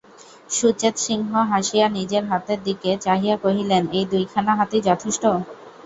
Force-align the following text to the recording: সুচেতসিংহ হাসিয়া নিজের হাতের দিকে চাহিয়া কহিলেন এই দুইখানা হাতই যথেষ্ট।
সুচেতসিংহ 0.49 1.31
হাসিয়া 1.51 1.87
নিজের 1.89 2.23
হাতের 2.25 2.59
দিকে 2.63 2.91
চাহিয়া 2.97 3.35
কহিলেন 3.37 3.83
এই 3.91 4.05
দুইখানা 4.11 4.51
হাতই 4.59 4.81
যথেষ্ট। 4.87 5.23